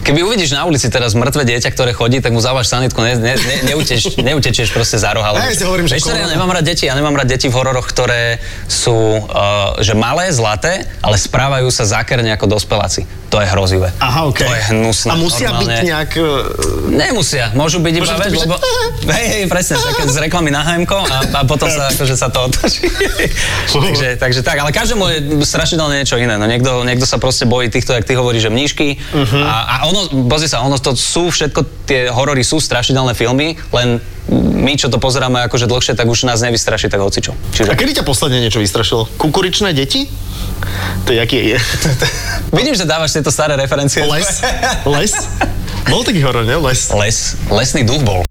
[0.00, 3.34] Keby uvidíš na ulici teraz mŕtve dieťa, ktoré chodí, tak mu závaš sanitku, ne, ne,
[3.36, 5.22] ne, neuteš, neutečieš proste za roh.
[5.22, 7.54] Ja si hovorím, že Vieš, čo, ja nemám rád deti, ja nemám rád deti v
[7.54, 13.04] hororoch, ktoré sú, uh, že malé, zlaté, ale správajú sa zákerne ako dospeláci.
[13.30, 13.94] To je hrozivé.
[14.02, 14.42] Aha, OK.
[14.42, 15.10] To je hnusné.
[15.10, 16.10] A musia byť Normálne- nejak...
[16.18, 16.28] e,
[16.90, 18.54] Nemusia, môžu byť iba, vieš, byť, že- lebo...
[19.16, 22.50] Hej, hej, presne, také z reklamy na HMko a, a potom sa, akože sa to
[22.50, 22.90] otočí.
[23.70, 26.34] takže, takže tak, ale každému je strašidelne niečo iné.
[26.34, 28.98] No niekto, niekto sa proste bojí týchto, jak ty hovoríš, že mníšky.
[29.14, 29.40] Mhm.
[29.40, 34.02] A, a ono, pozri sa, ono to sú všetko, tie horory sú strašidelné filmy, len
[34.30, 37.34] my, čo to pozeráme akože dlhšie, tak už nás nevystraší tak hocičo.
[37.34, 39.10] A Čiže kedy ťa posledne niečo vystrašilo?
[39.18, 40.06] Kukuričné deti?
[41.06, 41.58] To je, aký je?
[42.58, 44.06] vidím, že dávaš tieto staré referencie.
[44.06, 44.28] Les?
[44.86, 45.12] Les?
[45.90, 46.54] Bol taký horor, ne?
[46.62, 46.80] Les.
[46.94, 47.16] Les,
[47.50, 48.29] lesný duch bol.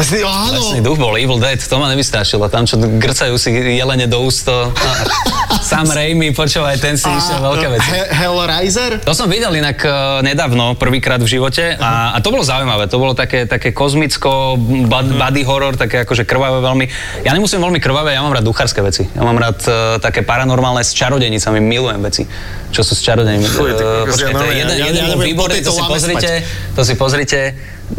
[0.00, 0.56] Lesný, áno.
[0.56, 2.48] Lesný duch bol Evil Dead, to ma nevystrašilo.
[2.48, 4.72] Tam, čo grcajú si jelene do úst, to...
[5.60, 7.88] Sam Raimi, počúvaj, ten si išiel veľké veci.
[7.92, 9.04] He- Hellraiser?
[9.04, 12.88] To som videl inak uh, nedávno, prvýkrát v živote a, a to bolo zaujímavé.
[12.88, 14.56] To bolo také, také kozmicko,
[14.88, 16.86] bad, body horror, také akože krvavé veľmi.
[17.28, 19.04] Ja nemusím veľmi krvavé, ja mám rád duchárske veci.
[19.12, 22.24] Ja mám rád uh, také paranormálne s čarodejnicami, milujem veci.
[22.72, 23.12] Čo sú s ty
[23.60, 26.30] Uh, počkaj, ja to je jeden, jeden výborný, to si pozrite,
[26.72, 27.40] to si pozrite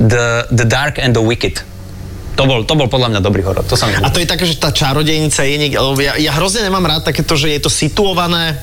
[0.02, 1.62] The, the Dark and the Wicked.
[2.40, 3.64] To bol, to bol podľa mňa dobrý horor.
[3.68, 6.32] To sa mi A to je také, že tá čarodejnica je niekde, lebo ja, ja
[6.36, 8.56] hrozne nemám rád takéto, že je to situované,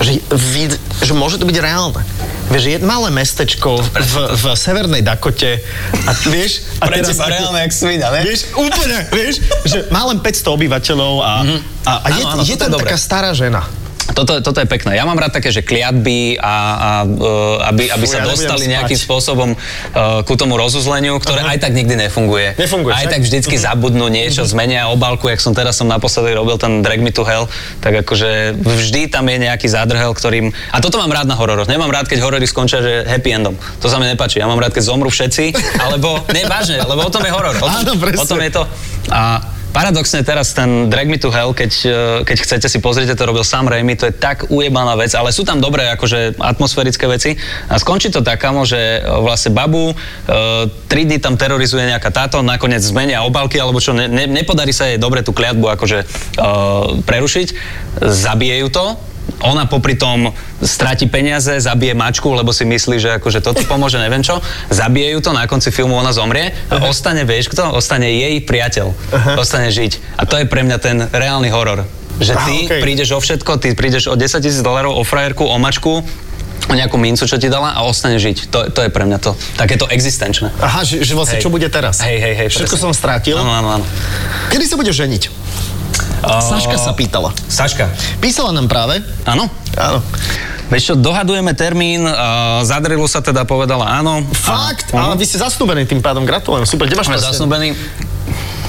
[0.00, 2.02] že, vid, že môže to byť reálne.
[2.50, 5.62] Vieš, je malé mestečko v, v severnej Dakote
[6.02, 6.66] a vieš...
[6.82, 8.26] A Pre teba reálne jak svinia, ne?
[8.26, 11.32] Vieš, úplne, vieš, že má len 500 obyvateľov a,
[11.86, 13.62] a, a je, Áno, áno, je toto je tam taká stará žena.
[14.20, 15.00] Toto, toto je pekné.
[15.00, 18.68] Ja mám rád také, že kliatby a, a uh, aby, aby Fuj, sa ja dostali
[18.68, 18.74] spať.
[18.76, 22.60] nejakým spôsobom uh, ku tomu rozuzleniu, ktoré aj tak nikdy nefunguje.
[22.60, 26.84] Nefunguje, Aj tak vždycky zabudnú niečo, zmenia obálku, jak som teraz som naposledy robil ten
[26.84, 27.48] Drag Me to Hell,
[27.80, 30.52] tak akože vždy tam je nejaký zádrhel, ktorým...
[30.68, 31.64] A toto mám rád na hororoch.
[31.64, 33.56] Nemám rád, keď horory skončia, že happy endom.
[33.80, 34.36] To sa mi nepáči.
[34.36, 36.20] Ja mám rád, keď zomru všetci, alebo...
[36.36, 37.56] Nie, vážne, lebo o tom je horor.
[37.56, 38.20] O tom, Áno, presne.
[38.20, 38.62] o tom je to.
[39.08, 39.20] A
[39.70, 41.92] Paradoxne teraz ten Drag Me to Hell, keď, eh,
[42.26, 45.46] keď chcete si pozrieť, to robil Sam Raimi, to je tak ujebaná vec, ale sú
[45.46, 47.38] tam dobré akože atmosférické veci.
[47.70, 52.10] A skončí to tak, kamo, že eh, vlastne babu eh, tri dny tam terorizuje nejaká
[52.10, 55.98] táto, nakoniec zmenia obálky, alebo čo, ne, ne, nepodarí sa jej dobre tú kliatbu akože
[57.06, 57.48] prerušiť,
[58.02, 58.84] zabije ju to,
[59.40, 64.20] ona popri tom stráti peniaze, zabije mačku, lebo si myslí, že akože toto pomôže, neviem
[64.20, 64.38] čo.
[64.68, 67.72] Zabije ju to, na konci filmu ona zomrie a ostane, vieš kto?
[67.72, 68.92] Ostane jej priateľ.
[69.40, 70.20] Ostane žiť.
[70.20, 71.88] A to je pre mňa ten reálny horor.
[72.20, 72.80] Že ty okej.
[72.84, 76.04] prídeš o všetko, ty prídeš o 10 tisíc dolarov, o frajerku, o mačku,
[76.68, 78.52] o nejakú mincu, čo ti dala a ostane žiť.
[78.52, 79.32] To, to je pre mňa to.
[79.56, 80.52] Takéto existenčné.
[80.60, 81.44] Aha, že, že vlastne Hej.
[81.48, 82.04] čo bude teraz?
[82.04, 82.48] Hej, hej, hej.
[82.52, 82.84] Všetko presne.
[82.84, 83.36] som strátil.
[83.40, 83.84] Áno, áno, áno.
[84.52, 85.22] Kedy sa budeš ženiť?
[86.20, 87.32] Saška sa pýtala.
[87.48, 87.88] Saška.
[88.20, 89.00] Písala nám práve.
[89.24, 89.48] Áno?
[89.76, 89.98] Áno.
[90.70, 94.22] Vieš čo, dohadujeme termín, uh, zadrilo sa teda, povedala áno.
[94.30, 94.94] Fakt?
[94.94, 95.10] Áno.
[95.10, 96.62] Ale vy ste zasnúbení tým pádom, gratulujem.
[96.62, 97.74] Super, kde máš Sme zasnúbení.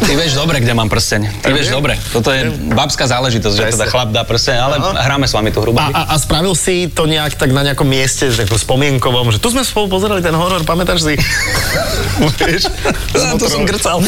[0.01, 1.45] Ty vieš dobre, kde mám prsteň.
[1.45, 1.93] Ty vieš dobre.
[2.09, 5.77] Toto je babská záležitosť, že teda chlap dá prsteň, ale hráme s vami tu hrubo.
[5.77, 9.37] A, a, a spravil si to nejak tak na nejakom mieste, že ako spomienkovom, že
[9.37, 11.15] tu sme spolu pozerali ten horor, pamätáš si?
[12.41, 12.65] Vieš?
[13.15, 14.01] A, tu som grcal.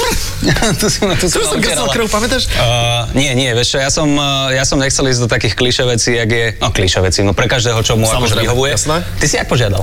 [0.81, 2.49] tu som, tu Tu som grcal krv, pamätáš?
[2.57, 5.83] Uh, nie, nie, vieš čo, ja som, uh, ja som nechcel ísť do takých kliše
[5.85, 8.75] vecí, jak je, no kliše vecí, no pre každého, čo mu akože vyhovuje.
[8.75, 9.01] jasné.
[9.21, 9.81] Ty si jak požiadal?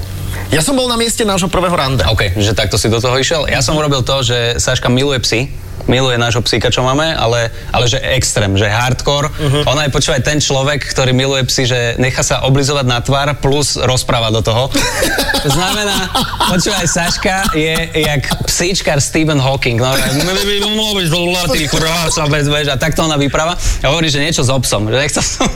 [0.50, 2.02] Ja som bol na mieste nášho prvého rande.
[2.06, 3.46] OK, že takto si do toho išiel.
[3.46, 5.40] Ja som urobil to, že Saška miluje psy,
[5.86, 9.30] miluje nášho psíka, čo máme, ale, ale že extrém, že hardcore.
[9.30, 9.70] Uh-huh.
[9.70, 13.78] Ona je počúvaj ten človek, ktorý miluje psy, že nechá sa oblizovať na tvár plus
[13.80, 14.68] rozpráva do toho.
[15.40, 16.12] To znamená,
[16.52, 19.80] počúvaj, Saška je jak psíčkar Stephen Hawking.
[19.80, 19.96] No,
[22.68, 23.56] a takto ona vypráva.
[23.56, 24.88] A hovorí, že niečo s obsom.
[24.92, 25.48] Že nechcel som,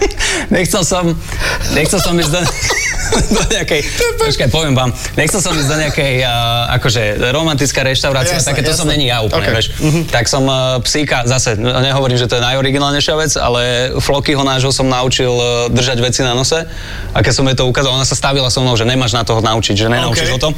[0.48, 1.04] nechcel som,
[1.76, 2.40] nechcel som ísť do,
[3.36, 3.80] do nejakej,
[4.16, 8.88] počkaj, poviem vám, nechcel som ísť do nejakej, uh, akože, romantická reštaurácia, také to som
[8.88, 9.54] není ja úplne, Ok.
[9.54, 9.66] vieš.
[10.14, 14.86] Tak som uh, psíka, zase, nehovorím, že to je najoriginálnejšia vec, ale Flokyho nášho som
[14.86, 16.62] naučil uh, držať veci na nose
[17.10, 19.42] a keď som jej to ukázal, ona sa stavila so mnou, že nemáš na toho
[19.42, 20.34] naučiť, že nenaučíš Ok.
[20.38, 20.50] ho to.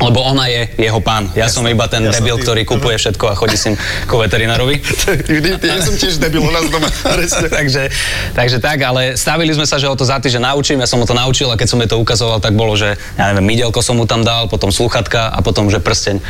[0.00, 1.28] Lebo ona je jeho pán.
[1.36, 3.76] Ja som iba ten jasné, debil, ty- ktorý kupuje všetko a chodí s ním
[4.08, 4.80] ku veterinárovi.
[5.28, 6.88] Vždy, ja som tiež debil u nás doma.
[7.60, 7.92] Takže,
[8.32, 11.04] takže tak, ale stavili sme sa, že ho to za týždeň naučím, ja som mu
[11.04, 13.98] to naučil a keď som jej to ukazoval, tak bolo, že ja neviem, midelko som
[14.00, 16.22] mu tam dal, potom sluchatka a potom, že prsteň.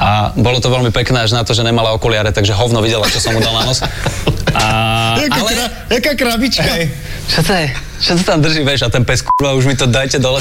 [0.00, 3.20] A bolo to veľmi pekné až na to, že nemala okuliare, takže hovno videla, čo
[3.20, 3.82] som mu dal na nos.
[4.58, 5.50] A, Jaká, ale...
[5.54, 6.66] kra, jaká krabička.
[6.66, 6.90] Hej,
[7.30, 7.66] čo to je?
[7.98, 8.86] Čo to tam drží, vieš?
[8.86, 10.38] A ten pes, kurva, už mi to dajte dole.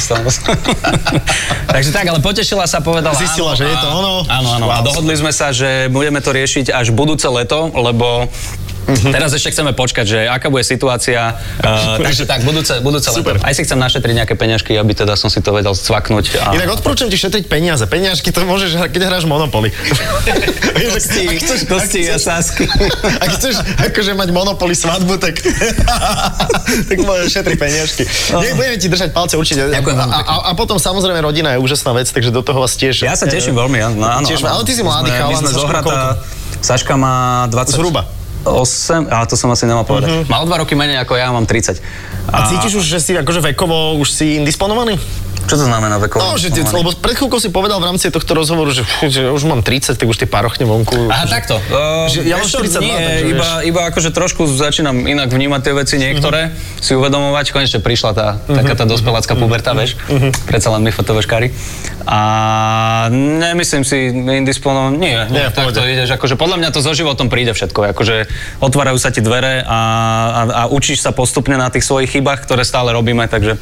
[1.73, 4.13] Takže tak, ale potešila sa, povedala Zistila, áno, že je a- to ono?
[4.29, 4.65] Áno, áno.
[4.69, 8.29] A dohodli sme sa, že budeme to riešiť až budúce leto, lebo
[8.87, 9.11] Mhm.
[9.11, 11.35] Teraz ešte chceme počkať, že aká bude situácia.
[11.59, 13.19] Uh, takže tak, budúce, budúce leto.
[13.19, 13.35] Super.
[13.43, 16.39] Aj si chcem našetriť nejaké peňažky, aby teda som si to vedel cvaknúť.
[16.39, 16.55] A...
[16.55, 17.83] Inak odporúčam ti šetriť peniaze.
[17.83, 19.75] Peniažky to môžeš, keď hráš Monopoly.
[20.97, 22.63] Kosti, ak chceš- kosti a sásky.
[23.19, 23.59] Ak chceš
[23.91, 25.35] akože mať Monopoly svadbu, tak,
[26.89, 28.03] tak môžeš šetriť peniažky.
[28.39, 29.67] Nie, budeme ti držať palce určite.
[29.67, 33.03] Ďakujem a, a, a, potom samozrejme rodina je úžasná vec, takže do toho vás tiež...
[33.03, 33.99] Ja sa teším veľmi, áno.
[33.99, 34.59] áno, Tiež, áno.
[34.59, 36.21] ale ty si mladý My sme zohratá...
[36.61, 37.77] Saška má 20...
[37.77, 38.09] Zhruba.
[38.49, 40.09] 8, a to som asi nemal povedať.
[40.09, 40.31] Uh-huh.
[40.31, 41.79] Mal dva roky menej ako ja, mám 30.
[42.31, 44.99] A cítiš už, že si akože vekovo už si indisponovaný?
[45.47, 46.19] Čo to znamená vekovo?
[46.19, 49.47] No, že ty, lebo pred chvíľkou si povedal v rámci tohto rozhovoru, že, že už
[49.47, 51.07] mám 30, tak už tie parochne vonku.
[51.07, 51.55] Aha, takto.
[51.71, 55.73] Uh, Že ja mám 42, nie, takže iba, iba akože trošku začínam inak vnímať tie
[55.73, 59.95] veci niektoré, si uvedomovať, konečne prišla tá, taká tá dospelácka puberta, vieš,
[60.43, 61.49] predsa len my fotovaškári.
[62.07, 62.19] A
[63.11, 65.91] nemyslím si indisponovan, nie, Nie, nie v tak to pohode.
[65.91, 68.15] ideš, akože podľa mňa to so životom príde všetko, akože
[68.63, 69.79] otvárajú sa ti dvere a,
[70.31, 73.59] a, a učíš sa postupne na tých svojich chybách, ktoré stále robíme, takže,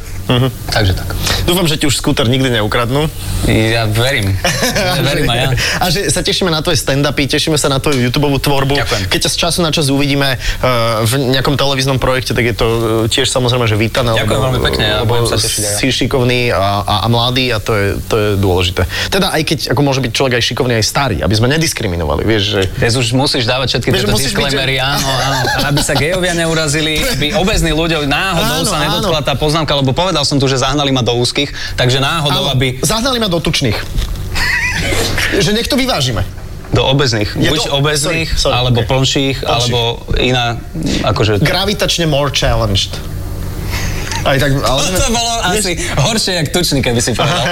[0.70, 1.10] takže tak.
[1.50, 3.08] Dúfam, že ti už skúter nikdy neukradnú.
[3.46, 4.34] Ja verím,
[4.96, 5.50] ja verím aj ja.
[5.80, 8.76] A že sa tešíme na tvoje stand-upy, tešíme sa na tvoju YouTube tvorbu.
[8.76, 9.02] Ďakujem.
[9.12, 12.68] Keď ťa z času na čas uvidíme uh, v nejakom televíznom projekte, tak je to
[12.68, 12.80] uh,
[13.12, 14.18] tiež samozrejme, že vítané.
[14.18, 15.62] Ďakujem veľmi pekne, ja lebo sa tešiť.
[15.78, 18.88] Si šikovný a, a, a mladý a to je, to je dôležité.
[19.14, 22.44] Teda aj keď ako môže byť človek aj šikovný, aj starý, aby sme nediskriminovali, vieš,
[22.58, 22.62] že...
[22.82, 25.38] Dnes už musíš dávať všetky tieto byť, disclaimery, že- áno, áno.
[25.70, 28.86] Aby sa gejovia neurazili, aby obezní ľudia náhodou Áno, sa áno.
[28.90, 32.54] nedotkla tá poznámka, lebo povedal som tu, že zahnali ma do úzkých, takže náhodou, Áno,
[32.54, 33.74] aby Zahnali ma do tučných.
[35.46, 36.22] že to vyvážime.
[36.76, 38.88] do obezných, Je buď to- obezných, sorry, sorry, alebo ok.
[38.92, 39.80] plnších, alebo
[40.20, 40.60] iná,
[41.08, 41.40] akože...
[41.40, 42.92] Gravitačne more challenged.
[44.26, 44.82] Aj tak, ale...
[44.90, 47.46] To bolo asi horšie, jak tučný, keby si povedal.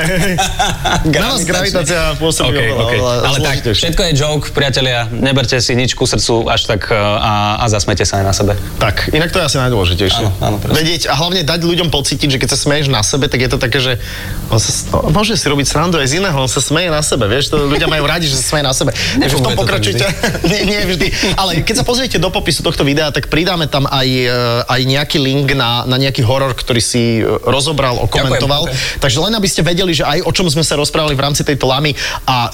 [1.05, 2.99] Na gravitácia pôsobí Okay, oveľa, okay.
[2.99, 6.97] oveľa Ale tak, všetko je joke, priatelia, neberte si nič ku srdcu až tak uh,
[6.97, 8.53] a, a zasmete sa aj na sebe.
[8.81, 10.25] Tak, inak to je asi najdôležitejšie.
[10.25, 10.81] Áno, áno, presne.
[10.81, 13.61] Vedieť a hlavne dať ľuďom pocítiť, že keď sa smeješ na sebe, tak je to
[13.61, 14.01] také, že
[14.49, 17.29] on sa, no, môže si robiť srandu aj z iného, on sa smeje na sebe,
[17.29, 18.91] vieš, to ľudia majú radi, že sa smeje na sebe.
[18.93, 20.05] Takže v tom to pokračujte.
[20.51, 21.07] nie, nie vždy.
[21.37, 24.29] Ale keď sa pozriete do popisu tohto videa, tak pridáme tam aj, e,
[24.65, 28.71] aj nejaký link na, na nejaký horor, ktorý si e, rozobral, okomentoval.
[28.71, 31.43] Ďakujem, Takže len aby ste vedeli, že aj o čom sme sa rozprávali v rámci
[31.43, 31.91] tejto lamy
[32.23, 32.51] a uh,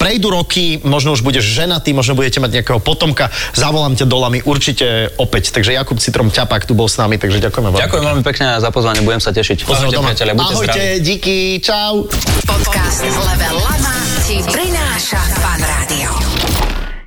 [0.00, 4.40] prejdú roky, možno už budeš ženatý, možno budete mať nejakého potomka, zavolám ťa do lamy
[4.42, 5.52] určite opäť.
[5.52, 7.80] Takže Jakub Citrom Ťapák tu bol s nami, takže ďakujeme vám.
[7.84, 9.68] Ďakujem veľmi pekne za pozvanie, budem sa tešiť.
[9.68, 10.08] Pozor Ahojte, doma.
[10.10, 11.04] priatelia, buďte Ahojte, zdraví.
[11.04, 12.08] díky, čau.
[12.48, 14.40] Podcast Level Lama ti